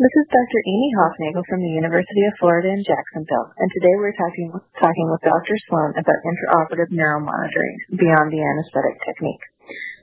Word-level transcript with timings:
This 0.00 0.16
is 0.16 0.32
Dr. 0.32 0.60
Amy 0.64 0.90
Hoefnagel 0.96 1.44
from 1.44 1.60
the 1.60 1.76
University 1.76 2.24
of 2.24 2.32
Florida 2.40 2.72
in 2.72 2.80
Jacksonville, 2.88 3.52
and 3.60 3.68
today 3.68 3.92
we're 4.00 4.16
talking, 4.16 4.48
talking 4.80 5.06
with 5.12 5.20
Dr. 5.20 5.52
Sloan 5.68 5.92
about 5.92 6.24
intraoperative 6.24 6.88
neuromonitoring 6.88 8.00
beyond 8.00 8.32
the 8.32 8.40
anesthetic 8.40 8.96
technique. 9.04 9.44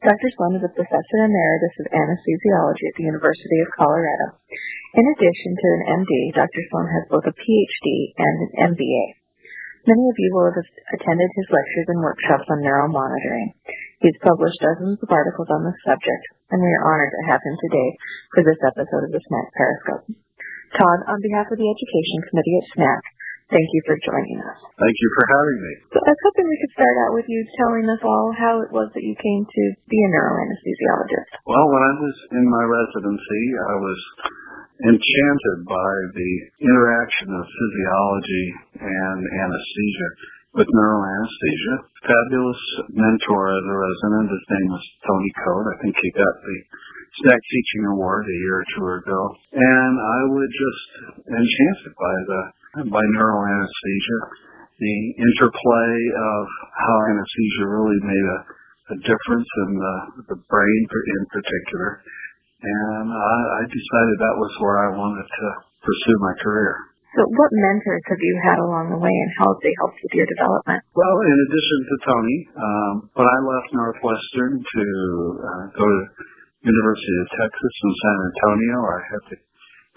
Dr. 0.05 0.29
Sloan 0.37 0.61
is 0.61 0.69
a 0.69 0.77
professor 0.77 1.19
emeritus 1.25 1.81
of 1.81 1.89
anesthesiology 1.89 2.85
at 2.93 2.95
the 3.01 3.09
University 3.09 3.57
of 3.65 3.73
Colorado. 3.73 4.37
In 5.01 5.05
addition 5.17 5.57
to 5.57 5.67
an 5.81 6.05
MD, 6.05 6.13
Dr. 6.45 6.61
Sloan 6.69 6.87
has 6.93 7.09
both 7.09 7.25
a 7.25 7.33
PhD 7.33 7.87
and 8.21 8.35
an 8.37 8.77
MBA. 8.77 9.05
Many 9.89 10.05
of 10.13 10.17
you 10.21 10.29
will 10.29 10.53
have 10.53 10.61
attended 10.93 11.29
his 11.33 11.49
lectures 11.49 11.89
and 11.89 12.05
workshops 12.05 12.45
on 12.53 12.61
neuromonitoring. 12.61 13.56
He's 13.97 14.17
published 14.21 14.61
dozens 14.61 15.01
of 15.01 15.09
articles 15.09 15.49
on 15.49 15.65
this 15.65 15.79
subject, 15.81 16.23
and 16.53 16.61
we 16.61 16.69
are 16.69 16.85
honored 16.85 17.09
to 17.09 17.27
have 17.33 17.41
him 17.41 17.57
today 17.57 17.89
for 18.29 18.45
this 18.45 18.61
episode 18.61 19.09
of 19.09 19.11
the 19.11 19.23
SNACC 19.25 19.49
Periscope. 19.57 20.05
Todd, 20.77 21.01
on 21.09 21.17
behalf 21.25 21.49
of 21.49 21.57
the 21.57 21.65
Education 21.65 22.19
Committee 22.29 22.61
at 22.61 22.69
SNACC, 22.77 23.03
thank 23.49 23.65
you 23.73 23.81
for 23.89 23.97
joining 24.05 24.37
us. 24.45 24.59
Thank 24.77 24.97
you 25.01 25.09
for 25.17 25.25
having 25.33 25.59
me. 25.65 25.73
So 25.89 25.97
I 25.97 26.13
was 26.13 26.23
hoping 26.29 26.45
we 26.45 26.61
could 26.61 26.77
start 26.77 26.95
out 27.09 27.17
with 27.17 27.25
you 27.25 27.41
telling 27.57 27.89
us 27.89 28.01
all 28.05 28.29
how 28.37 28.61
it 28.61 28.69
was 28.69 28.93
that 28.93 29.01
you 29.01 29.17
came 29.17 29.43
to 29.49 29.63
be 29.89 29.97
a 29.97 30.09
neuroanesthesiologist. 30.13 31.31
Well, 31.49 31.65
when 31.65 31.81
I 31.81 31.93
was 31.97 32.15
in 32.37 32.45
my 32.45 32.65
residency, 32.69 33.43
I 33.65 33.75
was 33.81 33.99
enchanted 34.93 35.59
by 35.65 35.93
the 36.13 36.31
interaction 36.69 37.33
of 37.33 37.49
physiology 37.49 38.45
and 38.77 39.19
anesthesia 39.25 40.09
with 40.57 40.67
neuroanesthesia. 40.73 41.75
Fabulous 42.01 42.61
mentor 42.89 43.41
as 43.53 43.63
a 43.69 43.77
resident. 43.77 44.33
His 44.33 44.45
name 44.57 44.69
was 44.73 44.85
Tony 45.05 45.31
Code. 45.45 45.67
I 45.69 45.75
think 45.85 45.93
he 46.01 46.09
got 46.17 46.33
the 46.41 46.57
SNACC 47.21 47.41
Teaching 47.45 47.83
Award 47.93 48.25
a 48.25 48.37
year 48.41 48.57
or 48.57 48.67
two 48.73 48.85
ago. 49.05 49.21
And 49.53 49.93
I 50.01 50.19
was 50.33 50.49
just 50.49 50.83
enchanted 51.29 51.93
by 51.93 52.15
the 52.25 52.41
by 52.89 53.03
neuroanesthesia, 53.05 54.19
the 54.81 54.97
interplay 55.21 55.93
of 56.13 56.43
how 56.73 56.97
anesthesia 57.13 57.65
really 57.69 58.01
made 58.01 58.27
a, 58.27 58.39
a 58.93 58.97
difference 59.01 59.49
in 59.65 59.69
the, 59.77 59.95
the 60.33 60.37
brain 60.49 60.81
in 60.89 61.25
particular 61.33 62.01
and 62.57 63.07
I, 63.13 63.37
I 63.61 63.63
decided 63.69 64.15
that 64.17 64.41
was 64.41 64.53
where 64.59 64.77
I 64.81 64.97
wanted 64.97 65.27
to 65.29 65.47
pursue 65.85 66.17
my 66.25 66.33
career. 66.41 66.73
So 67.15 67.23
what 67.23 67.51
mentors 67.55 68.03
have 68.11 68.19
you 68.19 68.35
had 68.43 68.59
along 68.59 68.91
the 68.91 68.99
way 68.99 69.13
and 69.13 69.31
how 69.39 69.47
have 69.55 69.61
they 69.63 69.71
helped 69.79 69.99
with 70.03 70.13
your 70.13 70.27
development? 70.27 70.83
Well, 70.91 71.17
in 71.23 71.37
addition 71.47 71.79
to 71.87 71.95
Tony, 72.03 72.37
um, 72.59 72.93
when 73.15 73.27
I 73.27 73.39
left 73.47 73.69
Northwestern 73.71 74.59
to 74.59 74.85
uh, 75.39 75.63
go 75.71 75.85
to 75.87 76.01
University 76.67 77.15
of 77.23 77.27
Texas 77.39 77.73
in 77.79 77.91
San 78.03 78.17
Antonio, 78.27 78.77
I 78.83 78.99
had 79.07 79.23
the 79.31 79.37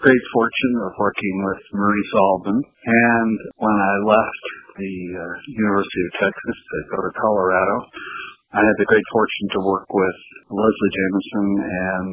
great 0.01 0.25
fortune 0.33 0.75
of 0.87 0.91
working 0.97 1.35
with 1.51 1.61
Maurice 1.75 2.13
Albin. 2.15 2.57
And 2.57 3.35
when 3.59 3.77
I 3.77 3.93
left 4.07 4.43
the 4.79 4.95
uh, 5.19 5.23
University 5.51 6.01
of 6.07 6.11
Texas 6.25 6.57
to 6.57 6.77
go 6.95 6.97
to 7.05 7.11
Colorado, 7.19 7.75
I 8.51 8.59
had 8.59 8.77
the 8.79 8.89
great 8.89 9.07
fortune 9.11 9.47
to 9.55 9.59
work 9.63 9.87
with 9.87 10.17
Leslie 10.51 10.93
Jameson 10.95 11.47
and 11.59 12.09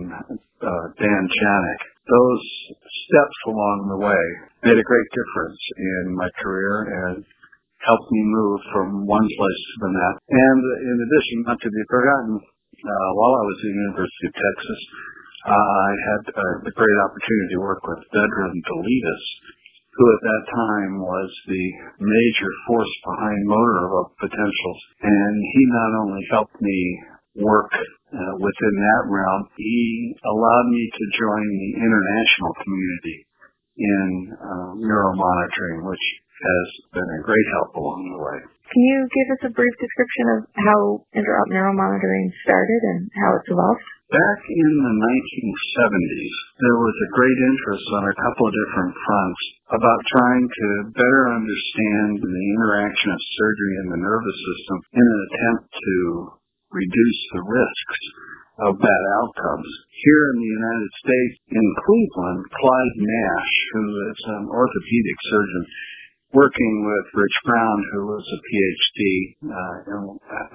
uh, 0.62 0.84
Dan 0.94 1.22
Janik. 1.26 1.82
Those 2.08 2.44
steps 2.80 3.38
along 3.52 3.92
the 3.92 4.00
way 4.00 4.24
made 4.64 4.80
a 4.80 4.88
great 4.88 5.08
difference 5.12 5.60
in 5.76 6.16
my 6.16 6.28
career 6.40 6.88
and 6.88 7.20
helped 7.84 8.08
me 8.10 8.22
move 8.24 8.60
from 8.72 8.88
one 9.04 9.28
place 9.28 9.62
to 9.68 9.76
the 9.84 9.92
next. 9.92 10.20
And 10.32 10.60
in 10.88 10.96
addition, 11.04 11.36
not 11.44 11.60
to 11.60 11.70
be 11.70 11.84
forgotten, 11.92 12.40
uh, 12.40 13.10
while 13.12 13.34
I 13.36 13.44
was 13.44 13.58
at 13.60 13.66
the 13.68 13.76
University 13.76 14.24
of 14.30 14.34
Texas, 14.34 14.80
uh, 15.46 15.52
I 15.52 15.90
had 15.92 16.22
uh, 16.32 16.54
the 16.64 16.74
great 16.74 16.98
opportunity 17.04 17.54
to 17.54 17.60
work 17.62 17.82
with 17.86 18.02
Vedran 18.10 18.56
Deletis, 18.56 19.24
who 19.94 20.04
at 20.08 20.22
that 20.24 20.44
time 20.48 20.92
was 21.02 21.30
the 21.46 21.64
major 22.00 22.50
force 22.66 22.94
behind 23.04 23.40
motor 23.46 24.08
potentials. 24.18 24.80
And 25.02 25.34
he 25.42 25.62
not 25.70 25.92
only 26.02 26.22
helped 26.30 26.58
me 26.60 26.78
work 27.42 27.70
uh, 28.08 28.34
within 28.40 28.74
that 28.76 29.02
realm, 29.08 29.42
he 29.56 30.16
allowed 30.24 30.66
me 30.68 30.82
to 30.88 31.04
join 31.18 31.44
the 31.44 31.72
international 31.84 32.52
community 32.64 33.18
in 33.78 34.08
uh, 34.32 34.70
neuromonitoring, 34.80 35.84
which 35.84 36.06
has 36.38 36.66
been 36.94 37.10
a 37.18 37.24
great 37.26 37.48
help 37.58 37.74
along 37.74 38.02
the 38.14 38.20
way. 38.22 38.38
Can 38.68 38.82
you 38.84 39.00
give 39.08 39.28
us 39.32 39.42
a 39.48 39.52
brief 39.56 39.74
description 39.80 40.24
of 40.36 40.40
how 40.52 40.78
intraop 41.16 41.48
neuromonitoring 41.48 42.28
started 42.44 42.80
and 42.94 43.08
how 43.16 43.40
it's 43.40 43.48
evolved? 43.48 43.84
Back 44.08 44.40
in 44.44 44.72
the 44.88 44.94
1970s, 45.04 46.34
there 46.64 46.78
was 46.80 46.96
a 46.96 47.12
great 47.12 47.38
interest 47.48 47.86
on 47.92 48.04
a 48.08 48.18
couple 48.24 48.44
of 48.48 48.56
different 48.56 48.92
fronts 49.04 49.42
about 49.68 50.00
trying 50.08 50.44
to 50.48 50.68
better 50.96 51.22
understand 51.36 52.24
the 52.24 52.44
interaction 52.56 53.08
of 53.12 53.20
surgery 53.36 53.74
and 53.84 53.88
the 53.92 54.04
nervous 54.04 54.38
system 54.48 54.76
in 54.96 55.04
an 55.04 55.20
attempt 55.28 55.64
to 55.76 55.96
reduce 56.70 57.20
the 57.32 57.44
risks 57.44 58.02
of 58.66 58.80
bad 58.82 59.04
outcomes. 59.22 59.70
Here 60.02 60.24
in 60.34 60.36
the 60.42 60.52
United 60.58 60.90
States, 60.98 61.34
in 61.54 61.66
Cleveland, 61.86 62.42
Clyde 62.58 62.98
Nash, 62.98 63.54
who 63.72 63.84
is 64.10 64.20
an 64.34 64.44
orthopedic 64.50 65.18
surgeon, 65.30 65.64
working 66.34 66.74
with 66.84 67.06
Rich 67.16 67.38
Brown, 67.46 67.78
who 67.92 68.02
was 68.12 68.24
a 68.28 68.40
PhD 68.44 69.00
uh, 69.48 69.76
in 69.88 70.00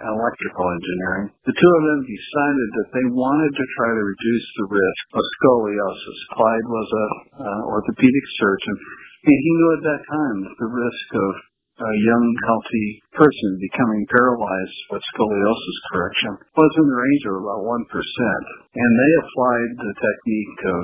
electrical 0.06 0.66
engineering. 0.70 1.34
The 1.50 1.58
two 1.58 1.72
of 1.74 1.84
them 1.90 2.02
decided 2.06 2.70
that 2.78 2.90
they 2.94 3.08
wanted 3.10 3.52
to 3.58 3.66
try 3.80 3.90
to 3.90 4.04
reduce 4.06 4.48
the 4.60 4.68
risk 4.70 5.04
of 5.18 5.24
scoliosis. 5.42 6.20
Clyde 6.38 6.68
was 6.70 6.90
an 6.94 7.10
uh, 7.42 7.62
orthopedic 7.74 8.26
surgeon, 8.38 8.78
and 9.26 9.34
he 9.34 9.50
knew 9.58 9.70
at 9.74 9.86
that 9.90 10.04
time 10.06 10.38
that 10.46 10.58
the 10.62 10.72
risk 10.78 11.08
of 11.18 11.32
a 11.74 11.94
young, 12.06 12.28
healthy 12.46 12.90
person 13.18 13.50
becoming 13.58 14.06
paralyzed 14.14 14.80
with 14.94 15.02
scoliosis 15.14 15.80
correction 15.90 16.32
was 16.54 16.74
in 16.78 16.86
the 16.86 17.00
range 17.02 17.24
of 17.30 17.36
about 17.42 17.66
1%. 17.66 17.74
And 17.74 18.92
they 18.94 19.12
applied 19.18 19.72
the 19.82 19.94
technique 19.98 20.62
of 20.70 20.82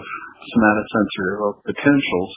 somatosensory 0.50 1.32
evoked 1.38 1.64
potentials 1.70 2.32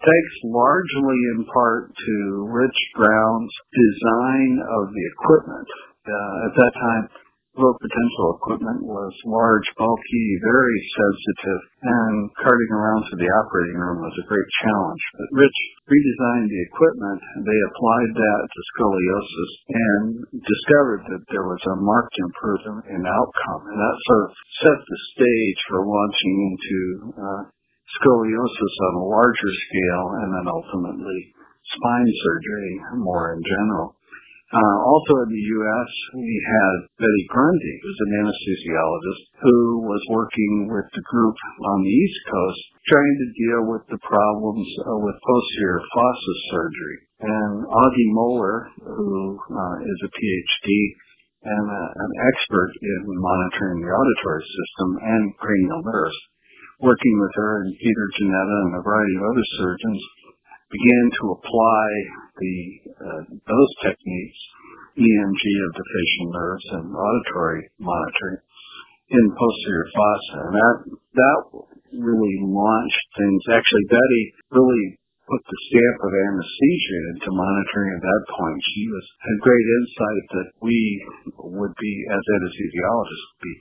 thanks 0.00 0.34
largely 0.44 1.18
in 1.36 1.44
part 1.52 1.92
to 1.92 2.14
Rich 2.48 2.80
Brown's 2.96 3.54
design 3.68 4.52
of 4.80 4.88
the 4.88 5.04
equipment. 5.12 5.68
Uh, 6.00 6.46
at 6.48 6.52
that 6.56 6.72
time, 6.72 7.04
low 7.60 7.76
potential 7.76 8.26
equipment 8.40 8.80
was 8.88 9.12
large, 9.28 9.68
bulky, 9.76 10.26
very 10.40 10.78
sensitive, 10.96 11.60
and 11.84 12.32
carting 12.40 12.72
around 12.72 13.04
to 13.06 13.16
the 13.20 13.28
operating 13.28 13.76
room 13.76 14.00
was 14.00 14.16
a 14.16 14.26
great 14.26 14.50
challenge. 14.64 15.02
But 15.20 15.28
Rich 15.36 15.58
redesigned 15.84 16.48
the 16.48 16.64
equipment, 16.64 17.20
they 17.44 17.60
applied 17.68 18.12
that 18.16 18.40
to 18.48 18.60
scoliosis, 18.72 19.52
and 19.68 20.04
discovered 20.40 21.02
that 21.12 21.24
there 21.28 21.44
was 21.44 21.62
a 21.68 21.80
marked 21.84 22.16
improvement 22.16 22.88
in 22.88 23.04
outcome. 23.04 23.62
And 23.68 23.78
that 23.78 23.96
sort 24.08 24.22
of 24.24 24.30
set 24.64 24.78
the 24.80 24.98
stage 25.14 25.60
for 25.68 25.84
launching 25.84 26.36
into 26.48 26.78
uh, 27.14 27.42
scoliosis 28.00 28.74
on 28.88 28.94
a 29.04 29.10
larger 29.12 29.52
scale 29.68 30.06
and 30.24 30.28
then 30.32 30.46
ultimately 30.48 31.20
spine 31.76 32.10
surgery 32.24 32.74
more 33.04 33.34
in 33.36 33.42
general. 33.44 33.99
Uh, 34.50 34.78
also 34.82 35.12
in 35.22 35.30
the 35.30 35.46
U.S., 35.62 35.90
we 36.18 36.34
had 36.42 36.74
Betty 36.98 37.24
Grundy, 37.30 37.74
who's 37.86 38.00
an 38.02 38.12
anesthesiologist, 38.18 39.22
who 39.46 39.86
was 39.86 40.02
working 40.10 40.66
with 40.66 40.90
the 40.90 41.06
group 41.06 41.38
on 41.70 41.78
the 41.86 41.94
East 41.94 42.20
Coast 42.26 42.62
trying 42.90 43.16
to 43.22 43.36
deal 43.38 43.62
with 43.70 43.86
the 43.94 44.02
problems 44.02 44.66
uh, 44.82 44.98
with 45.06 45.14
posterior 45.22 45.78
fossa 45.94 46.34
surgery. 46.50 46.98
And 47.22 47.62
Augie 47.62 48.10
Moeller, 48.10 48.58
who 48.90 49.38
uh, 49.38 49.76
is 49.86 49.98
a 50.02 50.10
PhD 50.18 50.66
and 51.46 51.66
a, 51.70 51.82
an 51.94 52.12
expert 52.34 52.70
in 52.74 53.00
monitoring 53.06 53.86
the 53.86 53.92
auditory 53.94 54.44
system 54.50 54.88
and 54.98 55.24
cranial 55.38 55.82
nerves, 55.86 56.18
working 56.82 57.14
with 57.22 57.32
her 57.38 57.62
and 57.62 57.78
Peter 57.78 58.06
Jannetta 58.18 58.58
and 58.66 58.74
a 58.76 58.82
variety 58.82 59.14
of 59.14 59.30
other 59.30 59.46
surgeons, 59.62 60.00
began 60.70 61.06
to 61.18 61.24
apply 61.34 61.86
the 62.38 62.56
uh, 62.94 63.22
those 63.34 63.72
techniques, 63.82 64.40
EMG 64.96 65.42
of 65.66 65.72
the 65.74 65.86
facial 65.86 66.26
nerves 66.30 66.66
and 66.78 66.86
auditory 66.94 67.62
monitoring 67.82 68.40
in 69.10 69.24
posterior 69.34 69.88
fossa. 69.90 70.38
And 70.46 70.54
that 70.54 70.76
that 71.18 71.38
really 71.98 72.36
launched 72.46 73.06
things. 73.18 73.40
Actually, 73.50 73.86
Betty 73.90 74.24
really 74.54 74.84
put 75.26 75.42
the 75.42 75.58
stamp 75.70 75.98
of 76.06 76.12
anesthesia 76.30 76.98
into 77.14 77.30
monitoring 77.34 77.90
at 77.98 78.02
that 78.06 78.22
point. 78.30 78.58
She 78.74 78.86
was 78.90 79.06
had 79.26 79.46
great 79.46 79.66
insight 79.66 80.24
that 80.38 80.48
we 80.62 80.78
would 81.54 81.74
be, 81.78 81.92
as 82.14 82.22
anesthesiologists, 82.38 83.30
be 83.42 83.54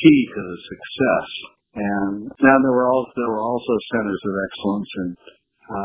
key 0.00 0.20
to 0.32 0.40
the 0.40 0.58
success 0.60 1.56
and 1.76 2.32
now 2.40 2.56
there 2.64 2.72
were 2.72 2.88
also 2.88 3.12
there 3.16 3.28
were 3.28 3.44
also 3.44 3.74
centers 3.92 4.22
of 4.24 4.34
excellence 4.48 4.90
in 4.96 5.08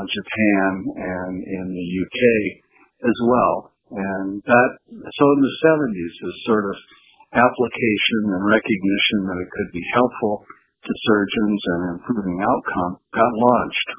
Japan 0.10 0.69
and 0.95 1.33
in 1.42 1.66
the 1.74 1.88
UK 2.06 2.19
as 3.01 3.18
well. 3.25 3.74
And 3.92 4.39
that 4.45 4.69
so 4.88 5.24
in 5.36 5.39
the 5.44 5.56
70s 5.68 6.13
this 6.24 6.39
sort 6.48 6.66
of 6.69 6.75
application 7.36 8.22
and 8.36 8.44
recognition 8.48 9.19
that 9.28 9.39
it 9.39 9.50
could 9.51 9.72
be 9.72 9.83
helpful 9.95 10.45
to 10.48 10.92
surgeons 11.07 11.62
and 11.66 11.81
improving 12.00 12.39
outcome 12.39 13.00
got 13.13 13.31
launched. 13.31 13.89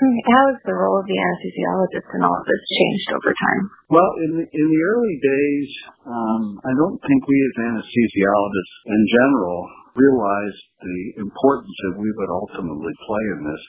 How 0.00 0.42
has 0.48 0.56
the 0.64 0.72
role 0.72 0.96
of 0.96 1.04
the 1.04 1.12
anesthesiologist 1.12 2.08
in 2.16 2.24
all 2.24 2.32
of 2.32 2.46
this 2.48 2.64
changed 2.72 3.08
over 3.20 3.32
time? 3.36 3.62
Well, 3.92 4.12
in 4.24 4.30
the, 4.32 4.44
in 4.48 4.66
the 4.72 4.82
early 4.96 5.16
days, 5.20 5.70
um, 6.08 6.56
I 6.64 6.72
don't 6.72 6.96
think 7.04 7.20
we 7.28 7.36
as 7.36 7.56
anesthesiologists 7.68 8.76
in 8.88 9.02
general 9.12 9.60
realized 9.92 10.62
the 10.80 11.00
importance 11.20 11.76
that 11.84 12.00
we 12.00 12.08
would 12.16 12.32
ultimately 12.32 12.94
play 13.04 13.24
in 13.36 13.40
this. 13.44 13.62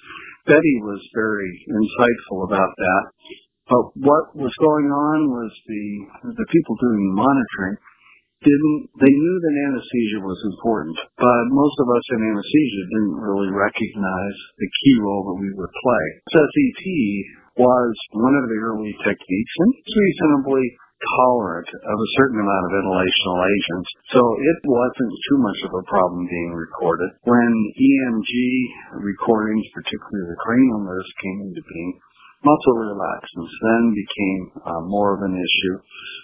Betty 0.45 0.75
was 0.81 1.01
very 1.13 1.51
insightful 1.69 2.49
about 2.49 2.73
that. 2.77 3.03
But 3.69 3.83
what 4.03 4.35
was 4.35 4.53
going 4.59 4.89
on 4.91 5.19
was 5.31 5.51
the 5.67 5.85
the 6.35 6.47
people 6.49 6.75
doing 6.75 7.01
the 7.07 7.17
monitoring 7.21 7.77
didn't 8.41 8.81
they 8.97 9.13
knew 9.13 9.37
that 9.37 9.63
anesthesia 9.69 10.19
was 10.25 10.41
important, 10.49 10.97
but 11.13 11.43
most 11.53 11.77
of 11.77 11.87
us 11.93 12.05
in 12.17 12.25
anesthesia 12.25 12.83
didn't 12.89 13.21
really 13.21 13.53
recognize 13.53 14.37
the 14.57 14.69
key 14.81 14.95
role 15.05 15.29
that 15.29 15.39
we 15.39 15.49
would 15.53 15.69
play. 15.69 16.05
SEP 16.33 16.83
was 17.61 17.93
one 18.17 18.33
of 18.41 18.49
the 18.49 18.57
early 18.57 18.97
techniques 19.05 19.55
and 19.61 19.71
it's 19.77 19.93
reasonably 19.93 20.65
tolerant 21.17 21.69
of 21.69 21.97
a 21.97 22.13
certain 22.17 22.39
amount 22.39 22.65
of 22.69 22.77
inhalational 22.81 23.39
agents. 23.41 23.89
So 24.13 24.21
it 24.21 24.59
wasn't 24.65 25.13
too 25.29 25.39
much 25.41 25.59
of 25.65 25.71
a 25.73 25.87
problem 25.89 26.27
being 26.29 26.53
recorded. 26.53 27.09
When 27.25 27.51
EMG 27.73 28.31
recordings, 29.01 29.65
particularly 29.73 30.25
the 30.29 30.41
cranial 30.41 30.81
nerves, 30.85 31.11
came 31.21 31.39
into 31.49 31.61
being, 31.65 31.91
muscle 32.41 32.77
relaxants 32.77 33.53
then 33.61 33.93
became 33.93 34.41
uh, 34.65 34.81
more 34.89 35.13
of 35.13 35.21
an 35.21 35.37
issue. 35.37 35.75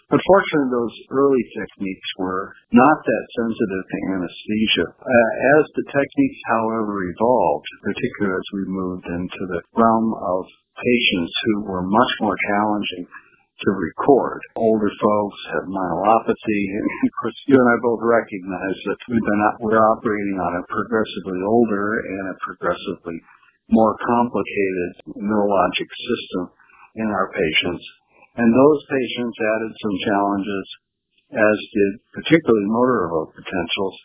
But 0.10 0.24
fortunately, 0.26 0.72
those 0.74 0.96
early 1.14 1.44
techniques 1.54 2.10
were 2.18 2.54
not 2.74 2.98
that 3.06 3.26
sensitive 3.38 3.84
to 3.86 3.98
anesthesia. 4.18 4.88
Uh, 4.98 5.30
as 5.60 5.64
the 5.78 5.86
techniques, 5.94 6.42
however, 6.50 7.06
evolved, 7.06 7.70
particularly 7.86 8.34
as 8.34 8.48
we 8.54 8.64
moved 8.72 9.06
into 9.06 9.42
the 9.46 9.62
realm 9.78 10.10
of 10.16 10.42
patients 10.78 11.34
who 11.44 11.56
were 11.70 11.86
much 11.86 12.14
more 12.22 12.38
challenging 12.50 13.06
to 13.58 13.70
record. 13.74 14.40
Older 14.56 14.92
folks 15.02 15.40
have 15.54 15.66
myelopathy, 15.66 16.62
and 16.78 16.86
of 16.86 17.14
course, 17.22 17.38
you 17.50 17.58
and 17.58 17.70
I 17.74 17.78
both 17.82 18.02
recognize 18.06 18.78
that 18.86 19.00
been 19.10 19.42
we're 19.66 19.82
operating 19.82 20.38
on 20.38 20.62
a 20.62 20.68
progressively 20.70 21.42
older 21.42 22.02
and 22.06 22.26
a 22.30 22.40
progressively 22.46 23.18
more 23.70 23.98
complicated 24.00 24.90
neurologic 25.18 25.90
system 25.90 26.54
in 26.96 27.08
our 27.10 27.34
patients. 27.34 27.84
And 28.38 28.54
those 28.54 28.82
patients 28.86 29.38
added 29.42 29.74
some 29.82 29.98
challenges, 30.06 30.66
as 31.34 31.58
did 31.74 31.92
particularly 32.14 32.70
motor 32.70 33.10
evoked 33.10 33.36
potentials. 33.36 33.96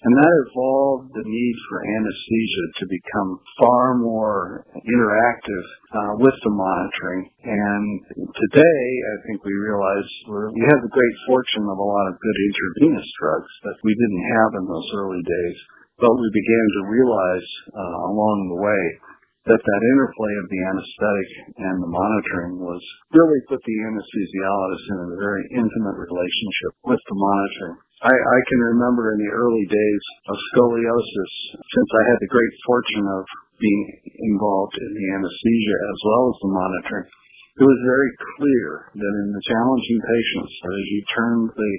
And 0.00 0.16
that 0.16 0.34
evolved 0.48 1.12
the 1.12 1.28
need 1.28 1.56
for 1.68 1.84
anesthesia 1.84 2.64
to 2.80 2.84
become 2.88 3.30
far 3.60 4.00
more 4.00 4.64
interactive 4.80 5.66
uh, 5.92 6.12
with 6.16 6.32
the 6.40 6.54
monitoring. 6.56 7.28
And 7.44 7.84
today, 8.16 8.84
I 8.96 9.16
think 9.28 9.44
we 9.44 9.52
realize 9.52 10.08
we 10.56 10.64
have 10.72 10.80
the 10.80 10.96
great 10.96 11.16
fortune 11.28 11.68
of 11.68 11.76
a 11.76 11.84
lot 11.84 12.08
of 12.08 12.16
good 12.16 12.38
intravenous 12.48 13.08
drugs 13.20 13.52
that 13.68 13.76
we 13.84 13.92
didn't 13.92 14.26
have 14.40 14.50
in 14.56 14.64
those 14.72 14.88
early 14.96 15.20
days. 15.20 15.58
But 16.00 16.16
we 16.16 16.28
began 16.32 16.66
to 16.80 16.92
realize 16.96 17.48
uh, 17.76 17.96
along 18.08 18.38
the 18.48 18.60
way 18.64 18.82
that 19.48 19.62
that 19.64 19.82
interplay 19.96 20.32
of 20.36 20.46
the 20.52 20.62
anesthetic 20.68 21.30
and 21.64 21.76
the 21.80 21.88
monitoring 21.88 22.60
was 22.60 22.82
really 23.16 23.40
put 23.48 23.56
the 23.64 23.78
anesthesiologist 23.88 24.84
in 24.84 24.98
a 25.00 25.16
very 25.16 25.44
intimate 25.56 25.96
relationship 25.96 26.72
with 26.84 27.00
the 27.08 27.16
monitoring. 27.16 27.80
I, 28.04 28.12
I 28.12 28.40
can 28.52 28.60
remember 28.76 29.16
in 29.16 29.20
the 29.20 29.32
early 29.32 29.64
days 29.64 30.04
of 30.28 30.36
scoliosis, 30.52 31.32
since 31.56 31.90
I 31.92 32.02
had 32.12 32.18
the 32.20 32.32
great 32.32 32.54
fortune 32.68 33.08
of 33.08 33.24
being 33.60 33.84
involved 34.32 34.76
in 34.76 34.92
the 34.92 35.06
anesthesia 35.16 35.76
as 35.88 36.00
well 36.04 36.24
as 36.32 36.36
the 36.40 36.52
monitoring, 36.52 37.08
it 37.60 37.64
was 37.64 37.80
very 37.84 38.12
clear 38.40 38.68
that 38.92 39.14
in 39.24 39.28
the 39.36 39.44
challenging 39.48 40.00
patients, 40.00 40.52
as 40.64 40.84
you 40.84 41.00
turned 41.12 41.48
the 41.52 41.72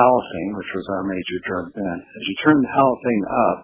halothane, 0.00 0.52
which 0.56 0.72
was 0.72 0.86
our 0.96 1.04
major 1.04 1.38
drug 1.44 1.66
then, 1.76 1.96
as 1.96 2.24
you 2.24 2.36
turned 2.40 2.62
the 2.64 2.72
halothane 2.72 3.26
up, 3.28 3.58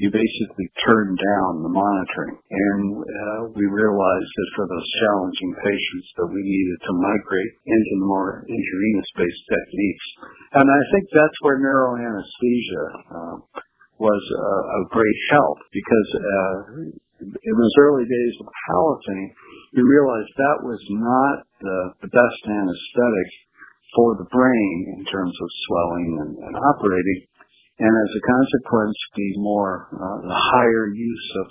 you 0.00 0.08
basically 0.08 0.68
turn 0.80 1.12
down 1.12 1.60
the 1.60 1.68
monitoring. 1.68 2.40
And 2.40 2.84
uh, 3.04 3.40
we 3.52 3.68
realized 3.68 4.32
that 4.32 4.50
for 4.56 4.64
those 4.64 4.88
challenging 5.04 5.52
patients 5.60 6.08
that 6.16 6.28
we 6.32 6.40
needed 6.40 6.78
to 6.88 6.92
migrate 7.04 7.52
into 7.68 7.94
more 8.08 8.40
intravenous-based 8.48 9.44
techniques. 9.44 10.06
And 10.56 10.66
I 10.72 10.80
think 10.96 11.04
that's 11.12 11.38
where 11.44 11.60
neuroanesthesia 11.60 12.84
uh, 13.12 13.36
was 14.00 14.24
a, 14.40 14.52
a 14.80 14.80
great 14.88 15.20
help 15.36 15.60
because 15.68 16.08
uh, 16.16 16.56
in 17.20 17.54
those 17.60 17.76
early 17.84 18.08
days 18.08 18.34
of 18.40 18.48
halothane, 18.48 19.36
we 19.76 19.84
realized 19.84 20.32
that 20.32 20.64
was 20.64 20.80
not 20.96 21.44
the, 21.60 22.08
the 22.08 22.08
best 22.08 22.40
anesthetic 22.48 23.30
for 23.92 24.16
the 24.16 24.28
brain 24.32 24.96
in 24.96 25.04
terms 25.12 25.36
of 25.36 25.48
swelling 25.68 26.08
and, 26.24 26.32
and 26.40 26.54
operating 26.56 27.20
and 27.80 27.92
as 27.96 28.12
a 28.12 28.22
consequence, 28.28 28.98
the 29.16 29.30
more 29.40 29.88
uh, 29.88 30.18
the 30.28 30.40
higher 30.52 30.92
use 30.92 31.28
of 31.40 31.46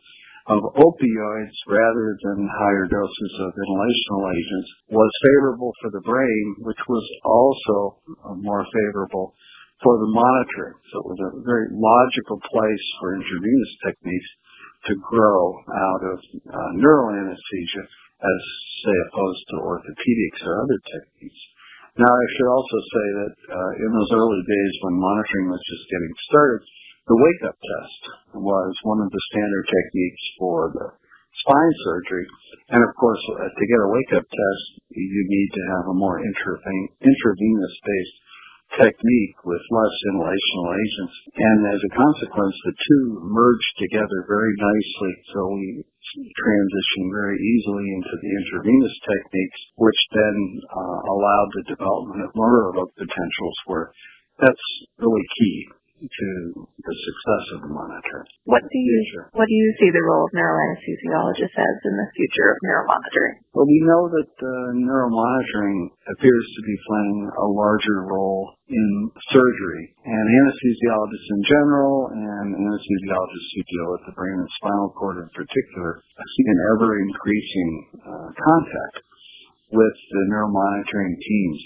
of 0.50 0.62
opioids 0.82 1.58
rather 1.70 2.18
than 2.26 2.50
higher 2.50 2.90
doses 2.90 3.34
of 3.38 3.54
inhalational 3.54 4.34
agents 4.34 4.70
was 4.90 5.12
favorable 5.22 5.72
for 5.82 5.92
the 5.94 6.02
brain, 6.02 6.46
which 6.66 6.82
was 6.90 7.06
also 7.22 8.02
uh, 8.26 8.34
more 8.34 8.66
favorable 8.66 9.36
for 9.84 9.94
the 10.02 10.10
monitoring. 10.10 10.74
So 10.90 11.06
it 11.06 11.08
was 11.14 11.22
a 11.22 11.32
very 11.46 11.70
logical 11.70 12.42
place 12.42 12.86
for 13.00 13.14
intravenous 13.14 13.74
techniques 13.86 14.30
to 14.90 14.94
grow 15.06 15.54
out 15.70 16.02
of 16.02 16.18
uh, 16.50 16.70
neural 16.82 17.14
anesthesia 17.14 17.84
as, 18.20 18.42
say, 18.84 18.96
opposed 19.08 19.44
to 19.54 19.56
orthopedics 19.64 20.42
or 20.44 20.54
other 20.66 20.80
techniques. 20.82 21.42
Now, 21.98 22.12
I 22.14 22.26
should 22.38 22.50
also 22.52 22.80
say 22.86 23.08
that 23.24 23.34
uh, 23.50 23.72
in 23.82 23.90
those 23.90 24.12
early 24.14 24.42
days 24.46 24.74
when 24.86 25.02
monitoring 25.02 25.50
was 25.50 25.64
just 25.66 25.90
getting 25.90 26.14
started, 26.30 26.62
the 27.10 27.18
wake-up 27.18 27.58
test 27.58 28.02
was 28.38 28.74
one 28.86 29.02
of 29.02 29.10
the 29.10 29.24
standard 29.34 29.66
techniques 29.66 30.26
for 30.38 30.70
the 30.70 30.88
spine 31.42 31.74
surgery. 31.90 32.26
And 32.70 32.86
of 32.86 32.94
course, 32.94 33.18
uh, 33.34 33.50
to 33.50 33.64
get 33.66 33.82
a 33.82 33.90
wake-up 33.90 34.26
test, 34.30 34.66
you 34.94 35.24
need 35.26 35.50
to 35.58 35.64
have 35.74 35.90
a 35.90 35.98
more 35.98 36.22
intravenous-based 36.22 38.18
technique 38.78 39.38
with 39.46 39.62
less 39.74 39.96
inhalational 40.14 40.68
agents. 40.78 41.16
And 41.34 41.60
as 41.74 41.82
a 41.82 41.96
consequence, 41.98 42.56
the 42.66 42.76
two 42.78 43.06
merged 43.26 43.74
together 43.82 44.26
very 44.30 44.54
nicely. 44.58 45.14
So 45.34 45.40
we 45.58 45.84
transition 46.38 47.04
very 47.10 47.38
easily 47.38 47.86
into 47.98 48.14
the 48.14 48.32
intravenous 48.38 48.96
techniques, 49.02 49.60
which 49.78 50.02
then 50.14 50.38
uh, 50.70 51.00
allowed 51.10 51.50
the 51.58 51.66
development 51.74 52.22
of 52.26 52.36
motor 52.38 52.70
evoked 52.74 52.98
potentials 52.98 53.58
where 53.66 53.92
that's 54.38 54.66
really 54.98 55.26
key 55.38 55.79
to 56.08 56.30
the 56.80 56.96
success 56.96 57.46
of 57.56 57.60
the 57.68 57.72
monitor. 57.76 58.24
What 58.48 58.64
do 58.64 58.80
you 58.80 59.00
what 59.36 59.48
do 59.48 59.56
you 59.56 59.70
see 59.80 59.92
the 59.92 60.06
role 60.08 60.24
of 60.24 60.32
neuroanesthesiologists 60.32 61.58
as 61.60 61.76
in 61.84 61.96
the 62.00 62.08
future 62.16 62.48
of 62.52 62.58
neuromonitoring? 62.64 63.36
Well, 63.52 63.68
we 63.68 63.80
know 63.84 64.08
that 64.08 64.32
uh, 64.40 64.52
neuromonitoring 64.80 65.92
appears 66.08 66.46
to 66.56 66.62
be 66.64 66.76
playing 66.88 67.20
a 67.28 67.48
larger 67.52 68.08
role 68.08 68.56
in 68.70 68.90
surgery, 69.34 69.84
and 70.06 70.26
anesthesiologists 70.46 71.30
in 71.36 71.42
general, 71.50 72.08
and 72.14 72.48
anesthesiologists 72.56 73.52
who 73.58 73.62
deal 73.66 73.88
with 73.92 74.04
the 74.08 74.16
brain 74.16 74.38
and 74.40 74.50
spinal 74.62 74.94
cord 74.96 75.18
in 75.20 75.30
particular, 75.36 76.02
see 76.16 76.46
an 76.48 76.60
ever 76.78 76.90
increasing 77.02 77.72
uh, 78.06 78.30
contact 78.32 79.10
with 79.72 79.96
the 80.12 80.24
neuromonitoring 80.34 81.18
teams. 81.18 81.60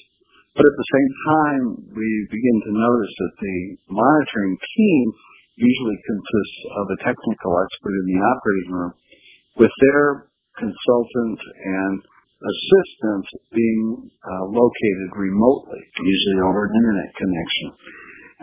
But 0.53 0.69
at 0.69 0.77
the 0.77 0.91
same 0.93 1.11
time, 1.33 1.63
we 1.97 2.09
begin 2.29 2.57
to 2.61 2.71
notice 2.77 3.13
that 3.17 3.35
the 3.41 3.57
monitoring 3.89 4.53
team 4.53 5.05
usually 5.57 5.99
consists 6.05 6.59
of 6.77 6.85
a 6.93 7.01
technical 7.01 7.53
expert 7.57 7.95
in 7.97 8.05
the 8.13 8.21
operating 8.21 8.71
room 8.73 8.93
with 9.57 9.73
their 9.81 10.29
consultant 10.57 11.39
and 11.57 11.97
assistant 12.43 13.25
being 13.49 14.09
uh, 14.21 14.45
located 14.45 15.09
remotely, 15.17 15.81
usually 15.97 16.39
over 16.45 16.69
an 16.69 16.73
internet 16.77 17.09
connection. 17.17 17.69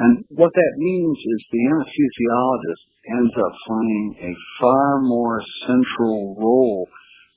And 0.01 0.13
what 0.35 0.51
that 0.51 0.75
means 0.83 1.19
is 1.19 1.41
the 1.47 1.65
anesthesiologist 1.77 2.85
ends 3.21 3.35
up 3.39 3.55
playing 3.71 4.07
a 4.19 4.33
far 4.59 5.01
more 5.03 5.39
central 5.67 6.35
role 6.41 6.89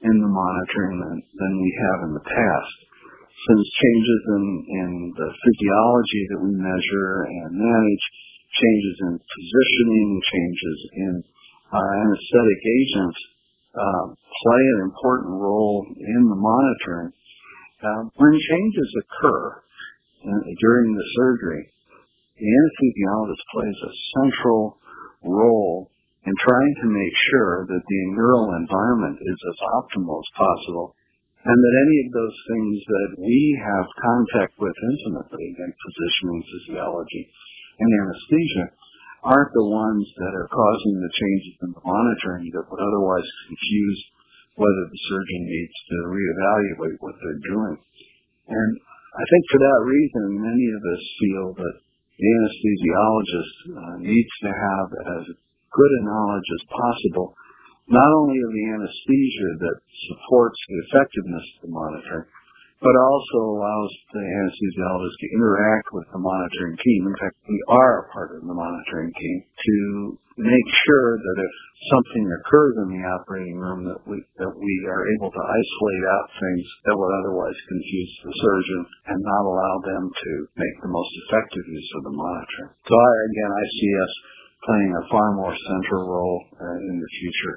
in 0.01 0.15
the 0.17 0.31
monitoring 0.31 0.97
than, 0.97 1.17
than 1.21 1.53
we 1.61 1.71
have 1.77 1.99
in 2.09 2.13
the 2.13 2.25
past 2.25 2.77
since 3.33 3.65
changes 3.75 4.21
in, 4.37 4.43
in 4.69 4.89
the 5.17 5.29
physiology 5.33 6.23
that 6.31 6.41
we 6.45 6.51
measure 6.55 7.13
and 7.27 7.49
manage, 7.57 8.05
changes 8.53 8.95
in 9.09 9.13
positioning, 9.19 10.09
changes 10.21 10.79
in 10.93 11.13
uh, 11.73 11.91
anesthetic 12.05 12.61
agents 12.61 13.19
uh, 13.73 14.05
play 14.13 14.63
an 14.77 14.81
important 14.85 15.33
role 15.33 15.85
in 15.89 16.21
the 16.29 16.37
monitoring. 16.37 17.11
Uh, 17.81 18.01
when 18.15 18.33
changes 18.37 18.89
occur 19.01 19.41
in, 20.23 20.37
during 20.61 20.93
the 20.93 21.07
surgery, 21.17 21.67
the 22.37 22.47
anesthesiologist 22.47 23.43
plays 23.51 23.79
a 23.81 23.93
central 24.21 24.77
role 25.25 25.89
in 26.25 26.33
trying 26.39 26.75
to 26.81 26.87
make 26.87 27.15
sure 27.33 27.65
that 27.67 27.83
the 27.83 28.01
neural 28.15 28.55
environment 28.55 29.17
is 29.19 29.39
as 29.51 29.59
optimal 29.83 30.21
as 30.21 30.31
possible 30.37 30.95
and 31.43 31.57
that 31.59 31.75
any 31.83 31.97
of 32.07 32.09
those 32.15 32.37
things 32.47 32.75
that 32.87 33.09
we 33.19 33.39
have 33.59 33.99
contact 33.99 34.55
with 34.55 34.75
intimately, 34.79 35.47
like 35.59 35.75
positioning 35.75 36.39
physiology 36.47 37.23
and 37.83 37.89
anesthesia, 37.91 38.65
aren't 39.27 39.51
the 39.51 39.67
ones 39.67 40.07
that 40.19 40.35
are 40.35 40.51
causing 40.51 40.95
the 40.99 41.15
changes 41.15 41.55
in 41.63 41.69
the 41.75 41.83
monitoring 41.83 42.47
that 42.51 42.67
would 42.67 42.83
otherwise 42.83 43.27
confuse 43.47 43.99
whether 44.55 44.83
the 44.87 45.01
surgeon 45.09 45.43
needs 45.47 45.77
to 45.89 45.97
reevaluate 46.11 46.99
what 46.99 47.15
they're 47.19 47.47
doing. 47.47 47.75
And 48.47 48.71
I 49.15 49.23
think 49.27 49.43
for 49.51 49.59
that 49.63 49.81
reason, 49.87 50.43
many 50.43 50.67
of 50.75 50.81
us 50.83 51.03
feel 51.19 51.45
that 51.59 51.75
the 52.19 52.27
anesthesiologist 52.29 53.55
uh, 53.73 53.95
needs 53.99 54.33
to 54.47 54.51
have 54.51 54.87
as 55.17 55.23
good 55.27 55.91
a 55.99 56.01
knowledge 56.05 56.49
as 56.55 56.63
possible 56.69 57.35
not 57.87 58.09
only 58.23 58.39
of 58.39 58.51
the 58.51 58.65
anesthesia 58.79 59.49
that 59.59 59.77
supports 60.07 60.59
the 60.69 60.79
effectiveness 60.87 61.45
of 61.55 61.59
the 61.67 61.73
monitoring, 61.73 62.27
but 62.83 62.99
also 62.99 63.39
allows 63.55 63.91
the 64.11 64.19
anesthesiologist 64.19 65.15
to 65.23 65.33
interact 65.39 65.87
with 65.95 66.07
the 66.11 66.19
monitoring 66.19 66.75
team. 66.83 67.07
In 67.07 67.15
fact, 67.15 67.39
we 67.47 67.59
are 67.71 68.03
a 68.03 68.09
part 68.11 68.35
of 68.35 68.43
the 68.43 68.51
monitoring 68.51 69.07
team 69.15 69.37
to 69.47 69.75
make 70.35 70.69
sure 70.83 71.09
that 71.15 71.37
if 71.39 71.53
something 71.87 72.25
occurs 72.27 72.75
in 72.83 72.87
the 72.91 73.03
operating 73.07 73.55
room 73.55 73.87
that 73.87 74.01
we 74.03 74.19
that 74.41 74.51
we 74.51 74.73
are 74.89 75.03
able 75.15 75.31
to 75.31 75.43
isolate 75.43 76.05
out 76.11 76.27
things 76.35 76.65
that 76.89 76.97
would 76.97 77.13
otherwise 77.23 77.55
confuse 77.69 78.13
the 78.25 78.33
surgeon 78.35 78.81
and 79.13 79.19
not 79.21 79.43
allow 79.47 79.75
them 79.87 80.03
to 80.11 80.31
make 80.59 80.77
the 80.83 80.91
most 80.91 81.11
effective 81.27 81.63
use 81.63 81.91
of 82.01 82.03
the 82.09 82.15
monitoring. 82.17 82.71
So 82.83 82.93
I, 82.97 83.11
again, 83.31 83.51
I 83.53 83.65
see 83.79 83.91
us 83.95 84.13
playing 84.65 84.91
a 84.95 85.07
far 85.11 85.27
more 85.35 85.55
central 85.55 86.03
role 86.07 86.39
uh, 86.59 86.77
in 86.89 86.95
the 86.99 87.11
future 87.19 87.55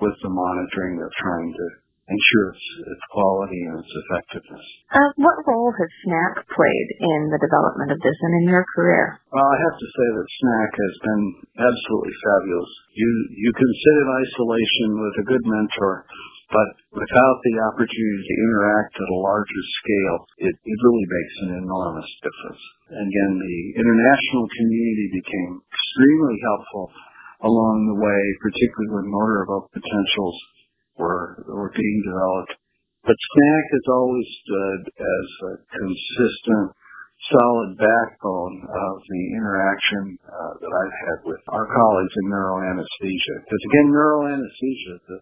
with 0.00 0.16
the 0.22 0.32
monitoring 0.32 1.02
of 1.02 1.10
trying 1.18 1.50
to 1.54 1.66
ensure 2.04 2.46
its, 2.52 2.64
its 2.84 3.04
quality 3.16 3.60
and 3.64 3.80
its 3.80 3.92
effectiveness. 4.04 4.66
Uh, 4.92 5.08
what 5.16 5.40
role 5.48 5.72
has 5.72 5.90
SNACC 6.04 6.36
played 6.52 6.88
in 7.00 7.20
the 7.32 7.40
development 7.40 7.96
of 7.96 7.98
this 8.04 8.18
and 8.20 8.34
in 8.44 8.52
your 8.52 8.66
career? 8.76 9.16
Well, 9.32 9.40
I 9.40 9.56
have 9.56 9.76
to 9.80 9.88
say 9.88 10.06
that 10.12 10.28
SNACC 10.28 10.72
has 10.76 10.96
been 11.00 11.24
absolutely 11.64 12.14
fabulous. 12.20 12.72
You 12.92 13.08
you 13.40 13.50
can 13.56 13.70
sit 13.72 13.96
in 14.04 14.08
isolation 14.20 14.88
with 15.00 15.14
a 15.16 15.28
good 15.32 15.44
mentor, 15.48 16.04
but 16.54 16.70
without 16.94 17.38
the 17.42 17.56
opportunity 17.66 18.22
to 18.22 18.42
interact 18.46 18.94
at 18.94 19.10
a 19.10 19.22
larger 19.26 19.62
scale, 19.82 20.18
it, 20.46 20.54
it 20.54 20.78
really 20.86 21.06
makes 21.10 21.34
an 21.42 21.52
enormous 21.66 22.06
difference. 22.22 22.62
And 22.94 23.10
again, 23.10 23.32
the 23.42 23.58
international 23.82 24.46
community 24.54 25.18
became 25.18 25.52
extremely 25.66 26.38
helpful 26.46 26.94
along 27.42 27.90
the 27.90 27.98
way, 27.98 28.22
particularly 28.38 28.90
when 28.94 29.10
motor 29.10 29.42
evoked 29.42 29.74
potentials 29.74 30.38
were, 30.94 31.42
were 31.50 31.74
being 31.74 32.00
developed. 32.06 32.54
But 33.02 33.18
SNACC 33.18 33.66
has 33.74 33.86
always 33.90 34.28
stood 34.46 34.82
as 34.94 35.26
a 35.50 35.54
consistent, 35.74 36.70
solid 37.34 37.70
backbone 37.82 38.62
of 38.62 38.94
the 39.10 39.22
interaction 39.42 40.22
uh, 40.22 40.54
that 40.62 40.70
I've 40.70 40.98
had 41.02 41.18
with 41.26 41.42
our 41.50 41.66
colleagues 41.66 42.14
in 42.14 42.30
neuroanesthesia. 42.30 43.36
Because 43.42 43.64
again, 43.74 43.90
neuroanesthesia 43.90 44.94
is 45.02 45.20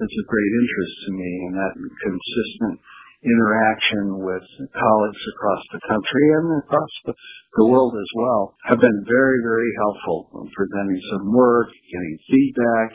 is 0.00 0.10
a 0.10 0.26
great 0.26 0.52
interest 0.58 0.94
to 1.06 1.10
me, 1.14 1.30
and 1.46 1.54
that 1.54 1.74
consistent 1.78 2.76
interaction 3.24 4.20
with 4.20 4.44
colleagues 4.74 5.24
across 5.32 5.62
the 5.72 5.80
country 5.88 6.26
and 6.36 6.60
across 6.60 6.92
the, 7.08 7.14
the 7.56 7.66
world 7.72 7.96
as 7.96 8.10
well 8.20 8.52
have 8.68 8.80
been 8.80 9.00
very, 9.08 9.40
very 9.40 9.72
helpful 9.80 10.28
in 10.44 10.46
presenting 10.52 11.00
some 11.08 11.32
work, 11.32 11.72
getting 11.88 12.16
feedback, 12.28 12.88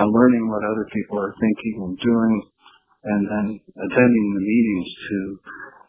uh, 0.00 0.06
learning 0.08 0.48
what 0.48 0.64
other 0.64 0.88
people 0.96 1.20
are 1.20 1.34
thinking 1.36 1.76
and 1.84 1.96
doing, 2.00 2.34
and 3.04 3.22
then 3.28 3.46
attending 3.76 4.26
the 4.34 4.44
meetings 4.44 4.88
to 5.10 5.18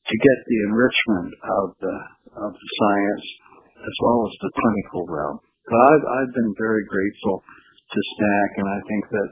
to 0.08 0.16
get 0.16 0.38
the 0.48 0.60
enrichment 0.72 1.32
of 1.64 1.68
the 1.80 1.98
of 2.44 2.52
the 2.54 2.70
science 2.80 3.26
as 3.78 3.96
well 4.04 4.20
as 4.28 4.34
the 4.40 4.52
clinical 4.52 5.04
realm. 5.08 5.38
So 5.68 5.74
I've 5.76 6.06
I've 6.06 6.34
been 6.34 6.54
very 6.60 6.84
grateful 6.88 7.44
to 7.44 8.00
SNACC, 8.20 8.52
and 8.60 8.68
I 8.68 8.80
think 8.88 9.04
that 9.16 9.30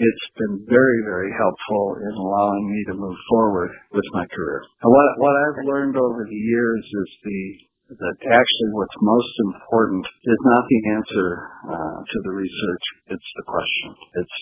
it's 0.00 0.28
been 0.40 0.64
very, 0.64 1.00
very 1.04 1.28
helpful 1.36 2.00
in 2.00 2.14
allowing 2.16 2.64
me 2.72 2.80
to 2.88 2.94
move 2.96 3.20
forward 3.28 3.68
with 3.92 4.08
my 4.16 4.24
career. 4.32 4.64
And 4.80 4.88
what, 4.88 5.08
what 5.20 5.36
I've 5.36 5.60
learned 5.68 5.96
over 6.00 6.24
the 6.24 6.40
years 6.40 6.82
is 6.84 7.08
the 7.20 7.42
that 7.90 8.16
actually 8.22 8.70
what's 8.70 9.00
most 9.02 9.34
important 9.50 10.06
is 10.06 10.40
not 10.46 10.62
the 10.62 10.80
answer 10.94 11.28
uh, 11.74 11.98
to 12.06 12.16
the 12.22 12.30
research, 12.38 12.84
it's 13.10 13.30
the 13.34 13.42
question. 13.50 13.90
It's 14.14 14.38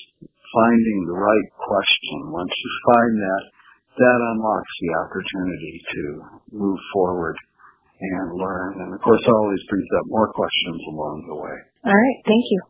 finding 0.52 0.98
the 1.08 1.16
right 1.16 1.48
question. 1.56 2.28
Once 2.28 2.52
you 2.52 2.70
find 2.92 3.14
that, 3.24 3.44
that 4.04 4.18
unlocks 4.36 4.74
the 4.84 4.92
opportunity 5.00 5.74
to 5.80 6.02
move 6.60 6.80
forward 6.92 7.36
and 8.00 8.36
learn. 8.36 8.84
And 8.84 8.92
of 8.92 9.00
course, 9.00 9.24
always 9.26 9.64
brings 9.68 9.88
up 9.96 10.06
more 10.12 10.28
questions 10.32 10.80
along 10.92 11.24
the 11.26 11.34
way. 11.40 11.56
All 11.88 11.96
right. 11.96 12.18
Thank 12.28 12.44
you. 12.52 12.60